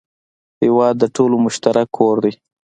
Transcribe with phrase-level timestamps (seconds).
[0.63, 2.33] هېواد د ټولو مشترک کور دی.